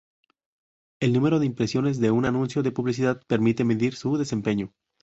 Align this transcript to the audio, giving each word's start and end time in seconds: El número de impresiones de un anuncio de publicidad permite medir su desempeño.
El 0.99 1.13
número 1.13 1.37
de 1.37 1.45
impresiones 1.45 1.99
de 1.99 2.09
un 2.09 2.25
anuncio 2.25 2.63
de 2.63 2.71
publicidad 2.71 3.21
permite 3.27 3.63
medir 3.63 3.93
su 3.95 4.17
desempeño. 4.17 4.73